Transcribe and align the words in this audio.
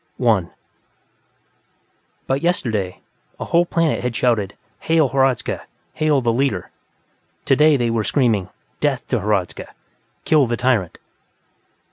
_1 0.17 0.49
But 2.25 2.41
yesterday, 2.41 3.01
a 3.39 3.45
whole 3.45 3.67
planet 3.67 4.01
had 4.01 4.15
shouted: 4.15 4.55
Hail 4.79 5.09
Hradzka! 5.09 5.61
Hail 5.93 6.21
the 6.21 6.33
Leader! 6.33 6.71
Today, 7.45 7.77
they 7.77 7.91
were 7.91 8.03
screaming: 8.03 8.49
_Death 8.81 9.05
to 9.09 9.19
Hradzka! 9.19 9.67
Kill 10.25 10.47
the 10.47 10.57
tyrant! 10.57 10.97